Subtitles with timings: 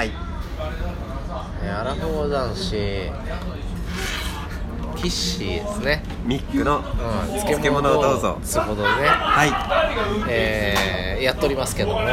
[0.00, 0.12] はい。
[1.62, 2.70] えーアラフォー男子。
[4.96, 9.52] キッシーですね、ミックのうん、漬物をどうぞつうことでね、はい。
[10.30, 11.96] えーやっておりますけども。
[11.96, 12.04] は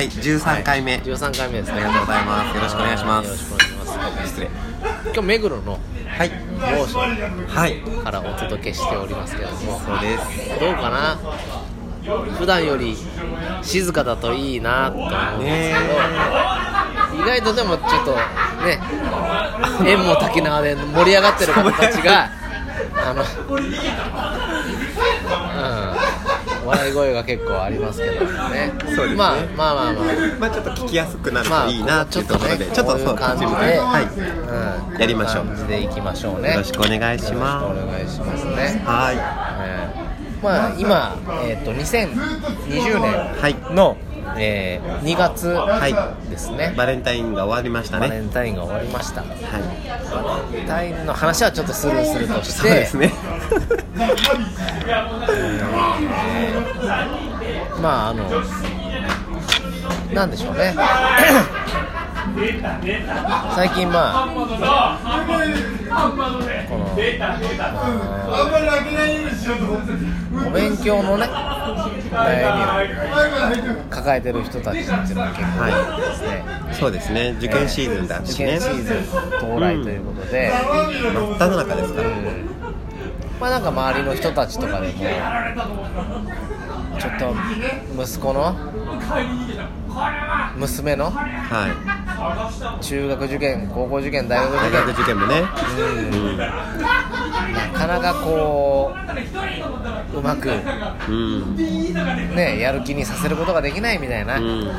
[0.00, 1.74] い13回目、13回目ですね。
[1.74, 2.56] ありがとうございます。
[2.56, 3.26] よろしくお願いします。
[3.26, 4.28] よろしくお願いします。
[4.30, 4.50] 失礼。
[5.04, 5.78] 今日目黒の
[6.08, 6.30] はい。
[6.58, 7.76] 某所はい。
[8.02, 9.78] からお届けしておりますけども。
[9.78, 10.58] そうです。
[10.58, 11.16] どうかな？
[12.36, 12.96] 普段より
[13.62, 15.94] 静かだといいなと思うんですけど、
[17.18, 18.14] 意外とでもちょっと
[18.64, 18.80] ね
[19.84, 22.30] 縁も滝縄で盛り上がってる方たちが
[22.94, 23.60] あの、う
[26.64, 28.72] ん、笑い声が結構ありますけどね。
[28.84, 29.14] そうですね。
[29.16, 30.04] まあまあまあまあ。
[30.38, 35.68] まあちょっと聞きやすくなるまあといいなっていうところで、ちょっとねこういう感じで、はい、うん、やりましょう。
[35.68, 36.52] でいきましょうね。
[36.52, 37.64] よろしくお願いします。
[37.64, 38.82] お願いしますね。
[38.84, 39.16] はい。
[39.16, 40.08] えー
[40.42, 43.00] まあ今、えー、と2020
[43.40, 43.54] はい。
[43.54, 43.96] 年の、
[44.36, 45.94] えー2月はい
[46.30, 49.22] ですね、バレンタインが終わりましたバねレンタインが終わりました。
[49.22, 49.34] バは
[50.50, 50.54] い。
[50.54, 52.60] レンタインの話はちょっとスルーするとして。
[52.60, 53.12] そうですね。
[57.80, 58.24] まああの
[60.12, 60.74] なんでしょうね。
[63.54, 64.46] 最近まあこの
[70.48, 71.26] お勉強のね
[72.10, 75.66] 悩みを抱えてる人たちっていうのが結構
[76.00, 77.34] ですね、そうですね。
[77.38, 78.46] 受験シーズンだ受しね。
[78.58, 78.96] 験シーズン
[79.38, 82.08] 到来ということで、真っ只中ですから。
[83.40, 84.94] まあなんか周りの人たちとかでも
[86.98, 87.34] ちょっと
[88.02, 88.56] 息子の
[90.56, 91.68] 娘のは
[92.80, 95.42] 中学受験高校受験大学い大受学受験もね。
[95.76, 98.94] 験なかなかこ
[100.14, 100.50] ううまく
[101.08, 101.56] うん。
[102.34, 104.64] ねやる気にさせることができないみたいな、うん。
[104.66, 104.72] ま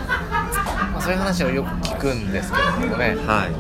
[0.98, 3.52] あ、そういう話をよく聞くんですけれどもね、はい。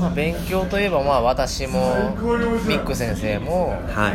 [0.00, 2.16] まあ、勉強といえばまあ私も
[2.66, 4.14] ミック先生もはい。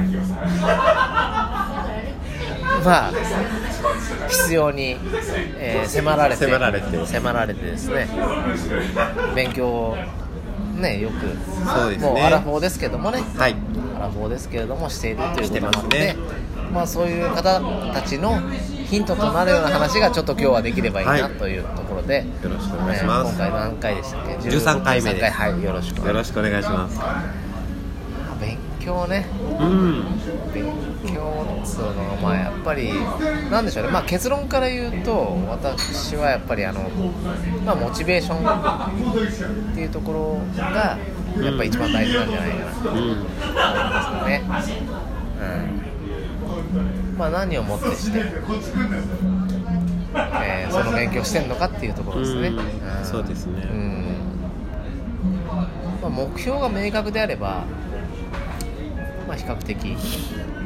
[2.83, 3.11] まあ
[4.29, 4.97] 必要に、
[5.57, 7.05] えー迫られて迫られて。
[7.05, 8.07] 迫られてですね。
[9.35, 9.97] 勉強を
[10.75, 11.15] ねよく
[11.67, 12.09] そうですね。
[12.09, 13.21] もうアラフォーですけどもね。
[13.37, 13.55] はい。
[13.97, 16.15] アラフォーですけれどもしているということもあって、して
[16.73, 17.61] まあそういう方
[17.93, 18.39] たちの
[18.85, 21.31] ヒントとなるような話がちょっと今日はできればいいなはい。
[21.35, 23.37] というところで、よろしくお願いします。
[23.37, 25.25] ね今回何回でしたっけ？13回目です。
[25.25, 28.41] 13はいよろしくお願いしよろしくお願いしますます。
[28.41, 29.25] 勉強ね。
[29.59, 30.03] うん。
[30.53, 30.65] 勉
[31.07, 32.89] 強っつうのはまあやっぱり
[33.51, 33.91] なんでしょうね。
[33.91, 36.89] まあ結論から言うと私はやっぱりあの
[37.65, 40.37] まあモチベーションっていうところ
[40.73, 40.97] が
[41.43, 42.71] やっぱ一番大事なんじゃないかな。
[42.71, 43.23] と思いうん。
[43.23, 44.41] ますよね
[45.39, 45.43] う
[47.13, 48.19] んまあ何をもってして、
[50.43, 52.55] えーその勉強してんのかっていうところですね、うん。
[52.57, 52.59] ん。
[53.05, 53.67] そうですね。
[53.71, 54.05] うん。
[56.01, 57.63] まあ、目標が明確であれば
[59.27, 59.95] まあ比較的うん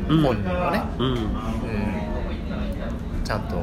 [0.09, 1.05] 本人はね、うん。
[1.07, 1.19] うん
[3.23, 3.57] ちゃんと、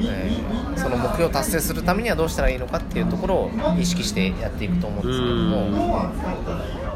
[0.00, 5.92] えーその目標を達成するためにはどうしたらいいのかっていうところを意識してやっていくと思うんですけども、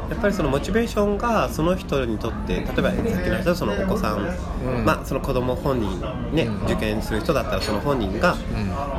[0.09, 4.85] やっぱりそのモチベーションがその人にとって例えばさっきの人はそのお子さん、うん。
[4.85, 6.01] まあその子供本人
[6.33, 6.65] ね、うん。
[6.65, 8.35] 受験する人だったらその本人が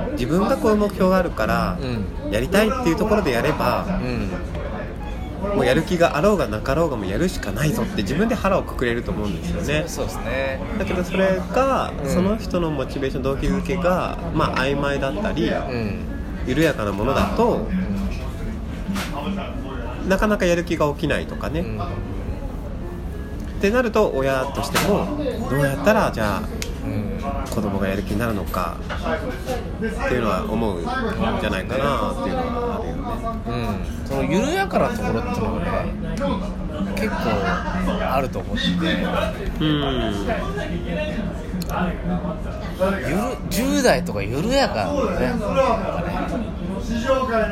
[0.06, 0.12] うん。
[0.12, 2.32] 自分がこういう目標があるからうん。
[2.32, 4.30] やりたいっていうところでやればうん
[5.54, 9.84] もうやる気があろうがなかろうがもうやるしかないぞって自分で腹をくくれると思うんですよね。
[9.86, 10.60] そうですね。
[10.78, 12.10] だけどそれがうん。
[12.10, 16.00] その人のモチベーション動機づけがまあ曖昧だったりうん。
[16.46, 17.68] 緩やかなものだと
[20.08, 21.80] なかなかやる気が起きないとかね、うん。
[21.80, 21.84] っ
[23.60, 25.18] てなると親としても
[25.50, 26.57] どうやったらじゃあうん
[27.50, 33.02] 子供がやる気になるのかっていうのは思うんじゃないかなっていうのはあるよね。
[33.46, 33.50] う
[34.04, 35.92] ん、その緩やかなところっていうのがね
[36.94, 37.16] 結構
[38.14, 38.70] あると思ってて
[39.60, 40.28] うん。
[41.68, 45.52] ゆる10代とか緩やかなんか
[46.40, 46.57] ね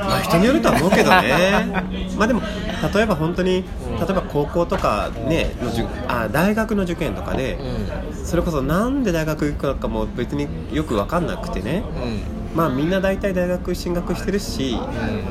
[0.05, 1.67] まあ人によるとは思うけどね。
[2.17, 2.41] まあでも
[2.95, 3.65] 例えば本当に
[3.99, 7.59] 例えば高校とかねのじゅあ大学の受験とかで
[8.25, 11.83] それこそなんで大学行くのかも別によく分かんなくてね。
[12.55, 14.79] まあみんな大体大学進学してるし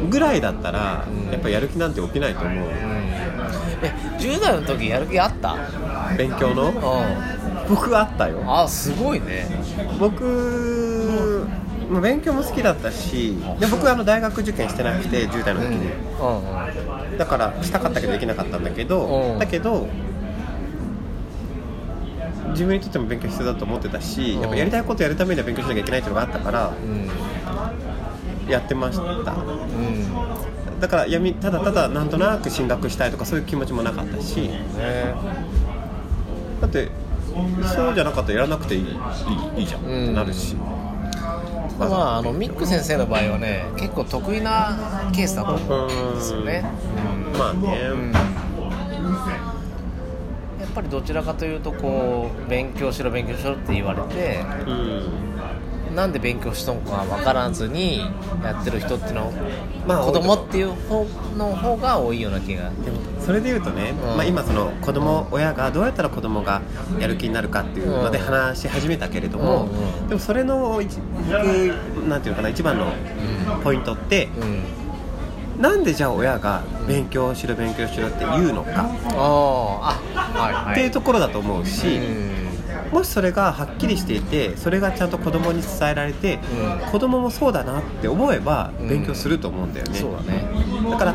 [0.03, 0.09] うん。
[0.11, 1.31] ぐらいだったらうん。
[1.31, 2.53] やっぱやる気なんて起きないと思う。
[3.81, 5.55] え10代の時やる気あった？
[6.17, 6.69] 勉強の？
[6.69, 6.73] う
[7.67, 8.43] 僕はあったよ。
[8.43, 9.47] んあすごいね。
[9.99, 10.23] 僕、
[11.89, 17.17] まあ、勉強も好きだったしで僕はあの大学受験してなくて10代の時に、うんうん。
[17.17, 19.39] だからしたかったけどできなかったんだけど、うん。
[19.39, 19.87] だけど
[22.49, 24.41] 自分にとっても勉強必要だと思ってたし、うん。
[24.41, 28.49] やっぱやりたいことやるためには勉強しなきゃいけないっていうのがあったから、うん。
[28.49, 29.03] やってました。
[29.03, 30.79] うん。
[30.79, 34.41] だからやみただただなんとなく進学したいとかそういう気持ちもなかったし。
[34.41, 35.13] ね。
[36.61, 36.89] だって
[37.75, 39.81] そうじゃなかったらやらなくていいいいいいじゃん。
[39.81, 40.55] ってなるし、
[41.77, 46.63] まああのミック先生の場合はね結構得意なケースだと思うんですよね。
[47.37, 48.11] まあね、うん。
[48.13, 48.19] や
[50.65, 55.34] っぱりどちらかというとこう勉強しろ勉強しろって言われてうん
[55.95, 57.99] なんで勉強しとんか分からずに
[58.43, 59.31] やってる人っていうの
[59.87, 61.05] まあ子供っていう方
[61.37, 62.69] の方が多いような気が。
[62.69, 64.17] でもそれで言うとね、うん。
[64.17, 66.61] まあ、今その子供親がどうやったら子供が
[66.99, 70.07] やる気になるかっていうのでうん話し始めたけれども、うんうん。
[70.09, 70.95] でもそれの一
[72.07, 72.91] なんていうのかな一番の
[73.63, 75.61] ポイントってうん。
[75.61, 80.19] なんでじゃあ親が勉強しろ勉強しろって言うのかあー。
[80.19, 80.73] あはいはい。
[80.73, 81.99] っていうところだと思うし、
[82.95, 86.39] もしそれがはっきりしていてそれがちゃんと子供に伝えられて、
[86.81, 86.91] うん。
[86.91, 88.87] 子供もそうだなって思えばうん。
[88.87, 90.47] 勉強すると思うんだよね、そうだね。
[90.89, 91.13] だから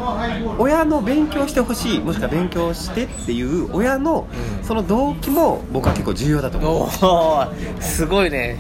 [0.58, 4.28] 親の勉強してほしいもしくは勉強してっていう親の
[4.60, 4.64] うん。
[4.64, 8.58] その動機も僕は結構重要だと思う、おーすごいね。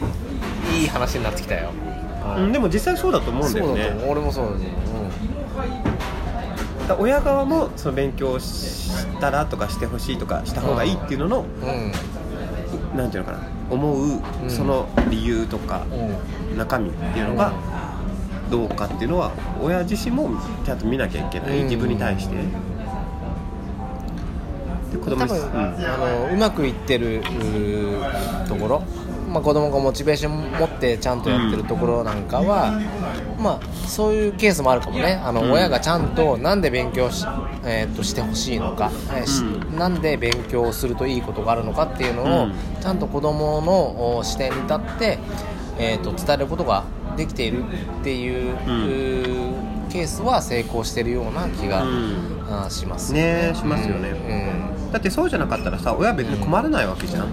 [0.74, 1.72] いい話になってきたよ。
[2.38, 4.04] うん、でも実際そうだと思うんだよね。
[4.08, 4.70] 俺もそうだと思う
[6.80, 11.92] だから親側もその勉強したらとかしてほしいとかした方がいいっていうのの、うん
[12.96, 14.50] なんていうのかな思ううん。
[14.50, 15.84] その理由とか
[16.50, 16.58] うん。
[16.58, 17.52] 中身っていうのが
[18.50, 19.32] どうかっていうのは
[19.62, 20.30] 親自身も
[20.64, 21.64] ちゃんと見なきゃいけない、うん。
[21.64, 22.36] 自分に対して。
[24.92, 25.56] 多に分、うん。
[25.56, 27.22] あのうまくいってる
[28.48, 28.82] ところ、
[29.30, 32.80] まあ、子供がモチベーション持ってちゃんとやってるところなんかは、
[33.38, 35.20] まあ、そういうケースもあるかもね。
[35.24, 35.52] あの、うん。
[35.52, 37.24] 親がちゃんとなんで勉強し,、
[37.64, 38.90] えー、としてほしいのか、
[39.78, 42.54] なんで勉強するといいことがあるのかっていうのを、うん。
[42.80, 45.18] ちゃんと子供のお視点に立って、
[45.78, 46.84] えー、と伝えることが
[47.16, 48.56] できているっていう,、
[49.90, 51.84] ケースは成功してるような気が、
[52.68, 53.12] します。
[53.12, 54.10] ねしますよね。
[54.10, 54.92] うん。
[54.92, 57.26] だってそうじゃなかったらさ親は別に困らないわけじゃん、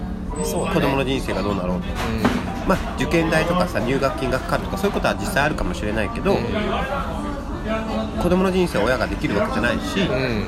[0.44, 0.74] そうだね。
[0.74, 1.86] 子供の人生がどうなろうと。
[2.66, 6.36] まあ受験代とかさ入学金がかかるとかそういうことは実際あるかもしれないけど、
[8.22, 10.46] 子供の人生を親ができるわけじゃないし、うん、うん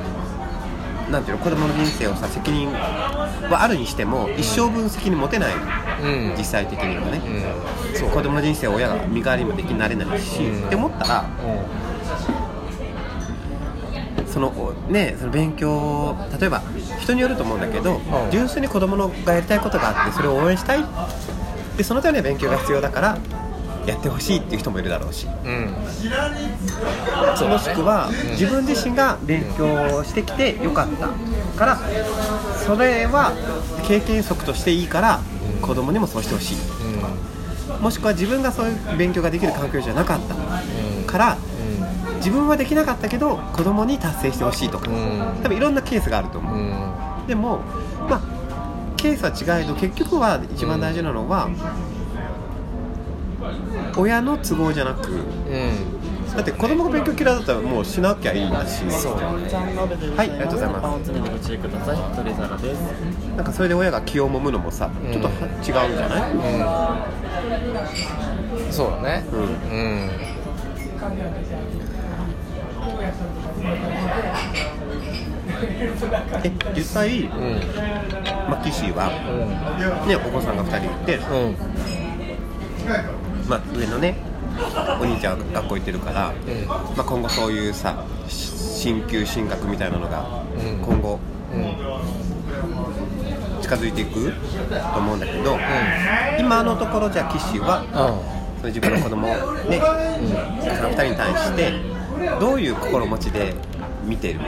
[1.11, 5.55] なんていうの子供の人生をさ責任はあるにしても一生分責任持てない。
[5.55, 6.37] うん。
[6.38, 7.21] 実際的にはね、
[7.93, 7.99] うん。
[7.99, 10.67] そう子供の人生を親が身代わりもできなれないし、うん。
[10.67, 11.25] って思ったら
[14.32, 14.53] その
[14.88, 16.62] ねその勉強例えば
[17.00, 18.00] 人によると思うんだけど、ん。
[18.31, 20.85] 純粋に子供のがやりたいことがあってそれを応援したい。
[21.77, 23.19] でそのためには勉強が必要だから
[23.87, 25.27] やってほしいっていう人もいるだろうし。
[25.44, 25.53] うん。
[25.53, 25.75] うん
[27.49, 31.09] もしくは自分自身が勉強してきてよかった
[31.59, 31.79] から
[32.67, 33.33] それは
[33.87, 35.21] 経験則としていいから
[35.61, 36.56] 子供にもそうしてほしい
[37.81, 40.35] もしくは自分がそういう勉強ができる環境じゃなかった
[41.11, 41.38] から
[42.21, 44.89] 自分はできなかったけど子供に達成してほしいとか。
[44.89, 45.43] うん。
[45.43, 46.57] 多分いろんなケースがあると思う。
[46.57, 47.27] うん。
[47.27, 47.61] でも
[48.09, 48.21] まあ
[48.97, 51.49] ケースは違えど結局は一番大事なのは、
[53.97, 56.01] 親の都合じゃなくうん。
[56.37, 58.85] だって子供が勉強嫌いだったらもうしなきゃいいんだし。
[58.85, 58.93] は
[60.25, 61.11] いありがとうございます。
[63.37, 65.13] なんかそれで親が気をもむのもさ、うん。
[65.13, 66.37] ちょっとは違うんじゃない、う
[68.69, 68.73] ん。
[68.73, 69.25] そうだね。
[69.33, 69.41] うん。
[69.41, 70.11] うん
[76.43, 77.31] え実際、うん。
[78.49, 79.11] まあ、岸は、
[80.07, 81.21] ね、お子さんが2人いて、う
[81.51, 81.57] ん。
[83.49, 84.17] まあ、上のね
[85.01, 86.35] お兄ちゃんは学校行ってるから、うん。
[86.67, 88.49] まあ、今後そういうさし
[88.81, 90.81] 進級進学みたいなのがうん。
[90.83, 91.19] 今後
[91.53, 91.77] うん。
[93.61, 94.33] 近づいていく
[94.93, 95.57] と思うんだけど、
[96.41, 97.85] 今のところじゃあ岸は
[98.57, 99.81] その自分の子供をね、
[100.61, 101.89] その2人に対して
[102.39, 103.55] どういう心持ちで
[104.05, 104.41] 見てる？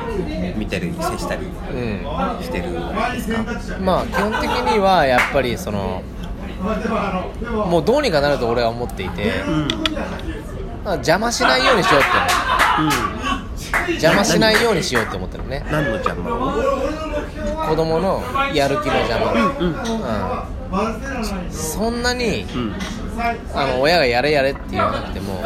[0.56, 2.02] 見てる接したりうん
[2.42, 2.80] してるんで
[3.60, 3.78] すか？
[3.80, 6.02] まあ基本的にはやっぱりその
[7.68, 9.68] もうどうにかなると俺は思っていて、うん。
[10.84, 12.04] まあ邪魔しないようにしようっ
[13.86, 15.64] て邪魔しないようにしようって思ってるね。
[15.70, 16.30] 何の邪魔？
[17.68, 18.22] 子供の
[18.54, 19.74] やる気の邪魔、うん。
[21.46, 21.52] うん。
[21.52, 22.74] そんなにうん。
[23.54, 25.42] あの親がやれやれって言わなくても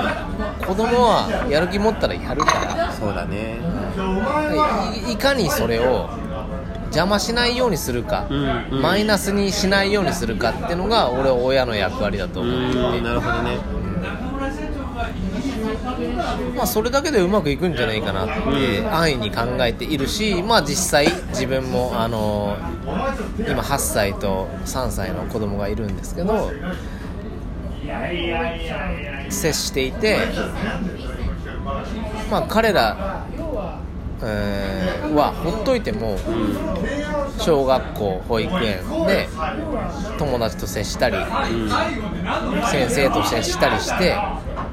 [0.67, 3.59] 子供はやる気持ったらやるかそうだね。
[3.97, 5.13] らい。
[5.13, 6.09] いかにそれを
[6.87, 8.83] 邪魔しないようにするか、うんうん。
[8.83, 13.59] マイナスにしないようにするかっていうのが俺は親の役割だとう思っていてんなるほどね。
[16.57, 22.57] まあ、それだけでうまくいくんじゃないかなって安易に考えているし、まあ、実際自分もあの
[23.39, 26.51] 今8歳と3歳の子供がいるんですけど
[29.31, 30.19] 接していて
[32.31, 33.25] まあ彼ら、
[34.23, 36.19] えーはほっといても
[37.39, 39.29] 小学校保育園で
[40.19, 41.17] 友達と接したり
[42.71, 44.17] 先生と接したりして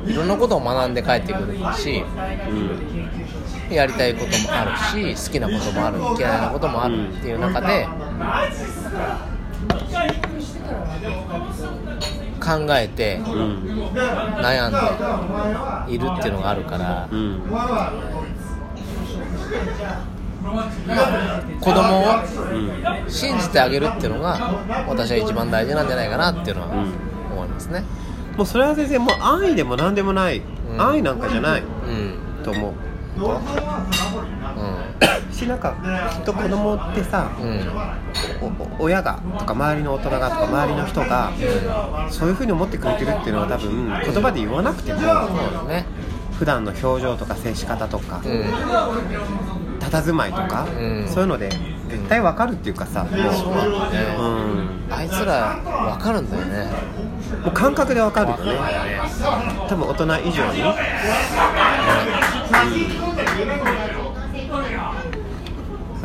[0.05, 2.03] いろんなことを学んで帰ってくるし
[3.71, 7.87] やりたいこともあるし好きなこともある嫌いなこともあるっていう中で
[12.43, 13.63] 考えてうん
[14.41, 14.71] 悩ん
[15.87, 17.41] でいるっていうのがあるからうん
[21.61, 22.03] 子供を
[22.51, 24.37] うん信じてあげるっていうのが
[24.87, 26.93] 私は一番大事なんじゃないかなっていうのはうん
[27.33, 27.83] 思いますね。
[28.37, 30.43] もうそれは全然もう安易でも何でもない、ん。
[30.81, 32.71] 安易なんかじゃないうんと思う。
[32.71, 32.75] う
[35.33, 35.75] しなんか
[36.11, 37.31] きっと子供ってさ
[38.79, 41.31] 親がとか周りの大人がとか周りの人が
[42.09, 45.05] そういうふうに思ってくれてるっていうのは多分言葉で言わなくてもそ
[45.65, 45.85] うね。
[46.37, 48.43] 普段の表情とか接し方とかうん。
[49.79, 51.07] 佇まいとか、うん。
[51.07, 51.49] そういうので
[51.89, 53.19] 絶対わかるっていうかさもうね。
[54.17, 54.69] うん。
[54.89, 55.59] あいつら
[55.95, 56.69] 分かるんだよね。
[57.43, 58.59] もう感覚でわかるよね。
[59.67, 60.75] 多分大人以上に、だ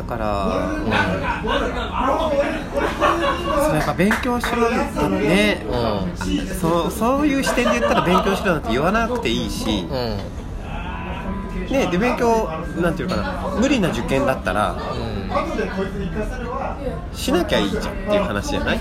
[0.09, 0.81] から、
[3.65, 6.17] それやっぱ勉強しろってね、う
[6.59, 10.17] そうそういう視点で言ったら勉強しろなんて言わなくていいし、んうん。
[11.69, 12.49] ね、で勉強
[12.81, 13.55] なんていうのかな。
[13.59, 14.75] 無理な受験だったら
[17.13, 18.79] しなきゃいいじゃんっていう話じゃない、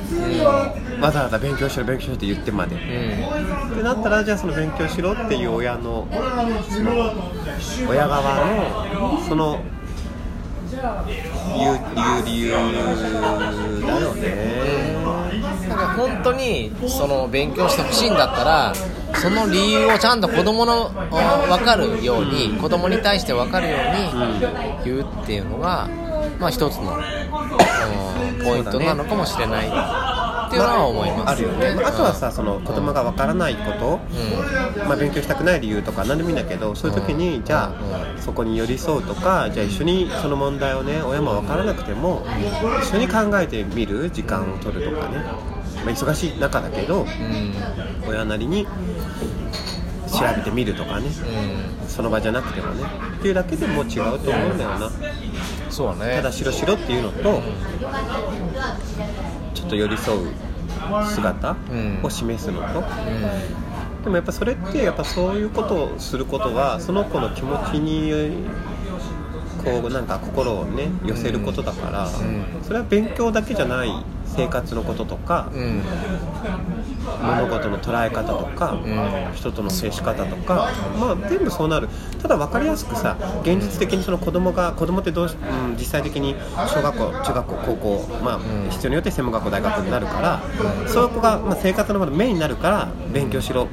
[0.99, 3.73] わざわざ勉強しろ勉強しろって言ってまで、うん。
[3.73, 6.09] ってなったらじゃあその勉強しろっていう親の
[7.87, 9.61] 親側のその
[10.79, 10.83] い
[12.23, 12.67] う理由だよ
[14.15, 14.29] ね。
[15.69, 18.73] だから本当にその勉強してほしいんだったら
[19.15, 25.89] その理由をちゃんと子供の分かるように子供に対して分かるように言うっていうのが
[26.39, 26.97] まあ一つの
[28.45, 30.18] ポイントなのかもしれない。
[30.49, 31.31] っていうのは思います。
[31.31, 34.01] あるよね、まああとはさその子供がわからないこと、
[34.85, 42.25] まあ、勉強したくない理由とか何でもいいんだけどそういう時にじゃあそこに寄り添うとかじゃあ一緒にその問題をね親もわからなくても
[42.83, 47.09] 一緒に考えてみる時間を取るとかね、まあ、忙しい中だけどうん。
[47.09, 48.67] うん親なりに
[50.09, 51.09] 調べてみるとかね。
[51.83, 51.89] うん。
[51.89, 52.85] その場じゃなくてもね。
[53.19, 54.91] っていうだけでも違うと思うんだよな。
[55.71, 56.17] そうだね。
[56.17, 57.43] ただ白白っていうのとちょっ
[59.69, 60.29] と寄り添う
[61.05, 62.01] 姿うん。
[62.03, 62.83] を示すのと、う
[64.05, 68.47] でもやっぱそれってやっぱそういうことをすることはその子の気持ちに
[69.65, 72.11] こうなんか心をね寄せることだから、ん。
[72.63, 73.93] それは勉強だけじゃない
[74.37, 75.83] 生活のこととか、んうん。
[77.23, 79.33] 物事の捉え方とか、ん。
[79.35, 81.89] 人との接し方とか、まあ、全部そうなる。
[82.23, 86.35] ただ分かりやすくさ現実的にその子供が子供ってどうし、うん、実際的に
[86.69, 88.71] 小学校中学校高校、まあん。
[88.71, 90.43] 必要によって専門学校大学になるから、
[90.87, 93.69] そういう子が、まあ、生活の場でメインになるから勉強しろ、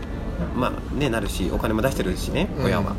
[0.56, 2.96] まあね、なるしお金も出してるしね親は。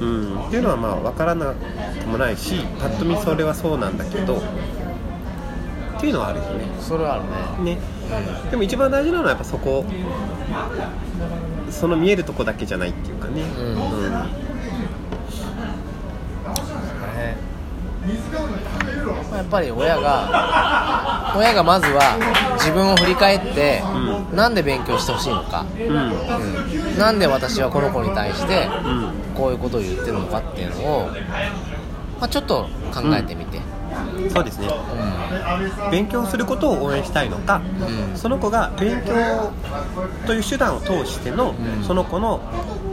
[0.00, 4.42] うん、っていうのはまあ分からなくもないしぱっと見それはそうなんだけど
[6.06, 6.64] っていうのはあるよね。
[6.78, 7.24] うんそれはある
[7.64, 7.74] ね。
[7.74, 7.80] ね、
[8.50, 9.84] でも一番大事なのはやっぱそこ。
[11.68, 13.66] その見えるとこだけじゃないっていうかね、うん。
[13.66, 14.12] うん。
[14.12, 14.16] ね。
[19.34, 22.16] やっぱり親が親がまずは
[22.54, 23.82] 自分を振り返って、
[24.32, 26.98] なんで勉強してほしいのか、うんうん。
[26.98, 29.12] なんで私はこの子に対してうん。
[29.34, 31.08] こういうことを言ってるのかっていうのを、
[32.20, 33.55] まあ、ちょっと考えてみて、
[34.32, 34.68] そうですね。
[34.68, 37.60] う勉強することを応援したいのか、
[38.10, 38.16] うん。
[38.16, 39.52] その子が勉強
[40.26, 41.84] という手段を通しての、うん。
[41.84, 42.40] その子の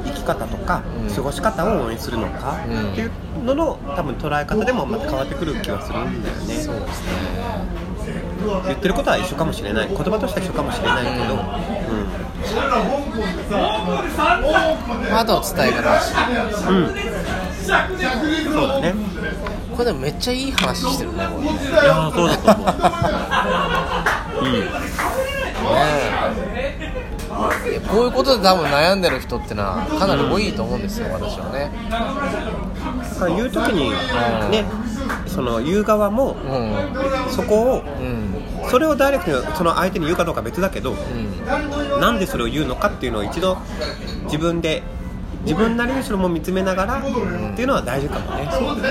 [0.06, 1.16] 生き方とか、うん。
[1.16, 2.92] 過ごし方を応援するのか、うん。
[2.92, 3.12] っていう
[3.44, 6.56] のの多分捉え方でもまた変わってくる気はするんだよね。
[6.56, 7.84] んそうですね。
[8.66, 9.88] 言ってることは一緒かもしれない。
[9.88, 11.36] 言葉としては一緒かもしれないけど、
[15.10, 15.94] まあ、あとは伝え方。
[16.70, 16.88] うん、
[18.54, 18.94] そうだね
[19.74, 22.64] これでもめっちゃいい話してるねこれねいやーそうだと思
[24.42, 24.46] う。
[24.46, 24.52] うん。
[24.54, 24.60] ね。
[26.56, 31.72] えいやこういうことで多分悩んでる人ってのはかなり多いと思うんですよ私はね。
[33.36, 33.90] 言う時に
[34.52, 34.66] ね、
[35.26, 36.36] その言う側もう
[37.32, 38.70] そこをんうん。
[38.70, 42.00] それをダイレクトにその相手に言うかどうかは別だけど、うん。
[42.00, 43.58] なんでそれを言うのかっていうのを一度
[44.26, 44.84] 自分で
[45.44, 47.02] 自分なりにそれも見つめながらっ
[47.56, 48.50] ていうのは大事かもね。
[48.52, 48.90] そうね。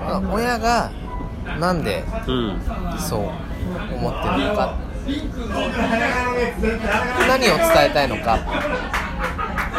[0.00, 0.90] まあ親が
[1.58, 2.34] なんでうん。
[2.34, 2.98] うん。
[2.98, 3.20] そう
[3.94, 4.76] 思ってるのか
[7.26, 8.38] 何を伝えたいのか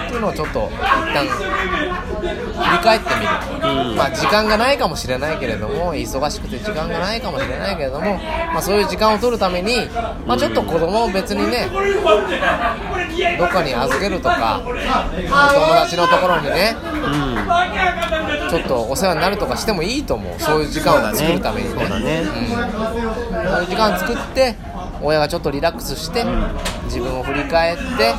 [0.09, 1.43] っていうのをちょっと一旦振
[2.71, 3.95] り返ってみる、うん。
[3.95, 9.87] まあ時間がないかもしれないけれども忙しくて時間がないかもしれないけれども、まあ、そういう時間を取るために、
[10.25, 11.69] まあ、ちょっと子供を別にね
[13.37, 14.73] どっかに預けるとか友
[15.75, 18.49] 達のところにねうん。
[18.49, 20.39] ちょっとお世話になるとかしてもいいと思う。
[20.39, 21.75] そういう時間を作るためにね。
[21.79, 22.21] そうだね。
[22.21, 22.47] うん、
[23.51, 24.55] そういう時間作って
[25.01, 26.25] 親がちょっとリラックスして
[26.85, 28.13] 自分を振り返って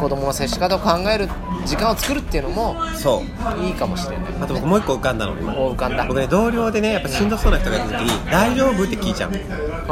[0.00, 1.28] 子供の接し方を考える
[1.64, 3.64] 時間を作るっていうのもそう。
[3.64, 4.26] いいかもしれない。
[4.40, 5.36] あと僕もう一個浮かんだの。
[5.36, 6.04] 浮かんだ。
[6.06, 9.42] 僕ね同僚でねやっぱしんどそうな人がいた時に「大丈夫?」って聞いちゃうやっ
[9.84, 9.86] う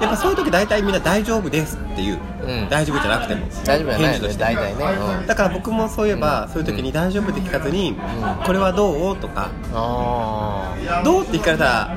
[0.00, 2.68] ぱそういう時大体みんな「大丈夫です」っていう、うん。
[2.68, 3.46] 大丈夫じゃなくても。
[3.64, 4.84] 大丈夫じゃないよね大体ね、
[5.20, 7.96] うん、だから僕もそういえば、そういう時に「大丈夫?」って聞かずに
[8.44, 9.48] 「これはどう?」とか。
[9.72, 11.94] あ「どう?」って聞かれたら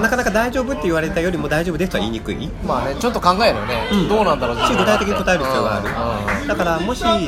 [0.00, 2.36] なかなか大丈夫って言われたよりも大丈夫ですとは言いにくい。
[2.36, 4.08] ーまあねちょっと考えるよね、うん。
[4.08, 7.18] どうなんだろうし具体的に答える必要がある、だからもしその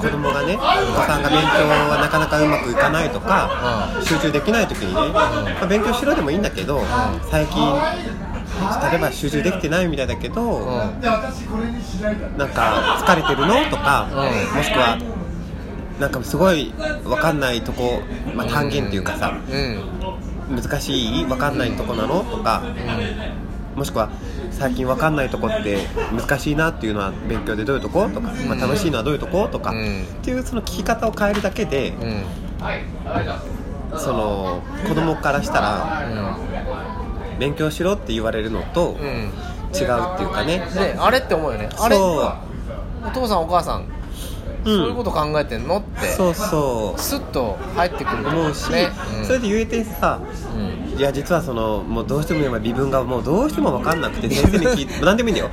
[0.00, 6.82] 子供がねお子さんが勉強はなかなかうまくいかないとか、集中できない時にね、まあ、勉強しろでもいいんだけど、
[7.30, 7.60] 最近
[8.90, 11.00] 例えば集中できてないみたいだけど、うん。
[12.36, 14.56] なんか疲れてるのとか、うん。
[14.56, 14.98] もしくは
[15.98, 16.72] なんかすごい
[17.04, 18.00] 分かんないとこ、
[18.34, 19.99] まあ、単元っていうかさ、うん
[20.50, 21.24] 難しい？
[21.24, 22.24] 分かんないとこなの？
[22.24, 22.62] とか、
[23.76, 24.10] もしくは
[24.50, 30.02] 最近分かんないとこって難しいなっていうのは勉強でどういうとことか、まあ、楽しいのはどういうとことか、うん。
[30.02, 32.24] っていうその聞き方を変えるだけで、うん。
[33.98, 36.06] その子供からしたら
[37.38, 39.88] 勉強しろって言われるのと違うっていう
[40.30, 41.68] かね、ねあれって思うよね。
[41.78, 41.96] あれ？
[41.96, 42.34] そ
[43.02, 43.84] お父さんお母さん、う、
[44.64, 46.06] そういうこと考えてんのって。
[46.08, 47.00] そうそう。
[47.00, 49.24] スッと入ってくる思うし、ねうん。
[49.24, 50.20] それで言えてさ
[50.54, 50.98] うん。
[50.98, 55.50] いや実はそのもうどうしても今微分がもうどうしても分かんなくて先生に聞いて 何でもいいんだよ。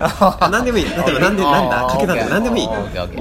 [0.52, 0.86] 何でもいい。
[0.86, 2.68] 例えば何でなんだかけ算とか何でもいい。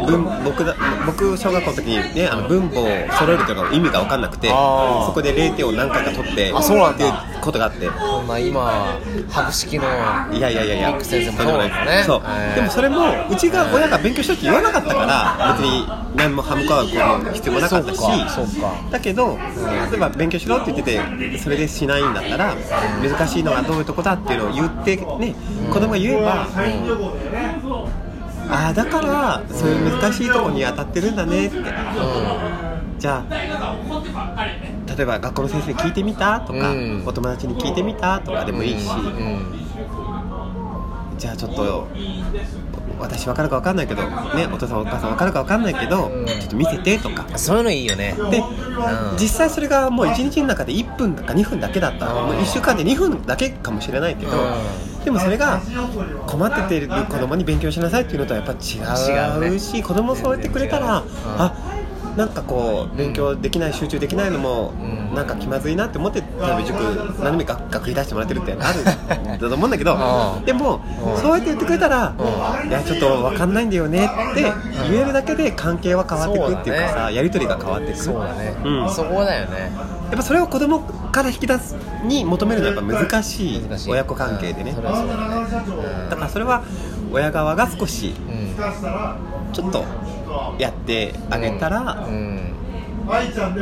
[0.07, 0.75] 文僕だ
[1.07, 2.85] 僕小学校の時にねあの分母を
[3.19, 7.87] 揃えるというのが意味が分かんなくてそこで0点を何回か取ってあそうなんだことがあって。
[7.87, 8.99] そんな今
[9.31, 9.85] 博識の
[10.33, 10.99] いやいやいやいや。
[11.03, 12.03] 先生もそうなんだね。
[12.07, 12.21] そう。
[12.21, 15.07] へーでもそれもうちが親が勉強しろって言わなかったか
[15.39, 18.01] ら別に何も歯向かうことも必要もなかったし。
[18.91, 19.39] だけど
[19.91, 20.99] 例えば勉強しろって言って
[21.33, 22.55] てそれでしないんだったら
[23.03, 25.35] 難しいのはどういうとこだっていうのを言ってね
[25.73, 26.47] 子供が言えば
[28.49, 31.57] ああだからそういう難しいとこに当たってるんだねって
[33.07, 36.41] じゃあ例えば学校の先生に聞いてみた？
[36.41, 37.05] とか、うん。
[37.07, 38.19] お友達に聞いてみた？
[38.19, 39.55] とかでもいいし、うん。
[41.17, 41.87] じゃあちょっと
[42.99, 44.03] 私分かるか分かんないけど
[44.35, 46.27] ねお父さんお母さん分かるか分かんないけど、うん。
[46.27, 47.39] ちょっと見せてとか。
[47.39, 48.17] そういうのいいよね。
[48.31, 48.43] で、ん。
[49.21, 52.27] 実際それがもう1日の中で1分か2分だけだったら、うん。
[52.27, 54.35] もう1週間で2分だけかもしれないけど、う
[55.05, 55.61] でもそれが
[56.27, 59.55] 困ってている子供に勉強しなさいっていうのとはやっぱ違違うね。
[59.55, 61.05] うし子供そうやってくれたら、
[61.39, 61.76] あ
[62.17, 65.15] なんかこう勉強できない集中できないのも、うん。
[65.15, 66.77] なんか気まずいなって思って例えば塾
[67.23, 69.39] 何でも学学費出してもらってるってあるん。
[69.39, 70.45] だと思うんだけどうん。
[70.45, 71.17] でもうん。
[71.19, 74.43] そうやって言ってくれたらういやちょっと分かんないんだよねって
[74.91, 77.99] 言えるだけで関係は変わっていくっていうかさやり取りが変わっていく。
[77.99, 78.91] そうだね、うん。
[78.91, 79.71] そこだよね。
[80.07, 84.73] やっぱそれを子供から引き出すに求めるのはやっぱ難しい親子関係でね。
[84.73, 84.83] だ
[86.17, 86.63] からそれは
[87.13, 88.55] 親側が少しうん。
[89.53, 89.85] ちょっと
[90.59, 92.19] やってあげたらうん、う
[92.53, 92.57] ん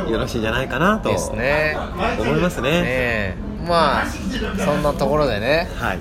[0.09, 1.77] よろしいんじゃないかなとですね。
[2.19, 2.71] 思いますね。
[2.71, 3.37] ねえ。
[3.67, 4.05] まあ
[4.57, 5.69] そんなところでね。
[5.75, 5.99] はい。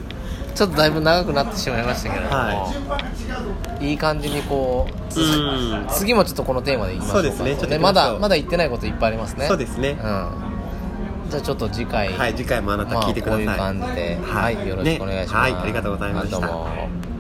[0.55, 3.93] ちょっとだいぶ長くなってしまいましたけれども、、はい。
[3.95, 5.87] い感じにこうつうん。
[5.91, 7.19] 次もちょっとこのテーマでいきましょうか。
[7.19, 7.57] そうですね。
[7.57, 9.47] ちょっとまだまだ言ってないこといっぱいありますね。
[9.47, 9.91] そうですね。
[9.91, 9.97] うん、
[11.29, 12.09] じゃあちょっと次回。
[12.13, 13.45] はい次回もあなた聞いてください。
[13.45, 14.19] まあ、こういう感じで。
[14.23, 15.55] ははいい、よろしくお願いします、ね。
[15.55, 17.14] はいありがとうございました